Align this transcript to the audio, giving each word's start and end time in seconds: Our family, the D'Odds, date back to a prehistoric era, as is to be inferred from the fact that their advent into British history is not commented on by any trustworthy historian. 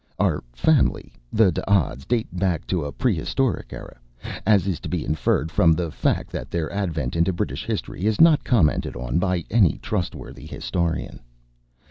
Our 0.17 0.43
family, 0.51 1.13
the 1.31 1.51
D'Odds, 1.51 2.05
date 2.05 2.35
back 2.35 2.65
to 2.73 2.85
a 2.85 2.91
prehistoric 2.91 3.71
era, 3.71 3.99
as 4.47 4.65
is 4.65 4.79
to 4.79 4.89
be 4.89 5.05
inferred 5.05 5.51
from 5.51 5.73
the 5.73 5.91
fact 5.91 6.31
that 6.31 6.49
their 6.49 6.73
advent 6.73 7.15
into 7.15 7.31
British 7.31 7.67
history 7.67 8.05
is 8.07 8.19
not 8.19 8.43
commented 8.43 8.95
on 8.95 9.19
by 9.19 9.43
any 9.51 9.77
trustworthy 9.77 10.47
historian. 10.47 11.19